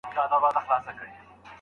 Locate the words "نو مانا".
0.03-0.47